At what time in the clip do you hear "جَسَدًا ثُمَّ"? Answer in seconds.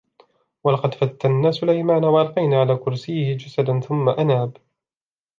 3.37-4.09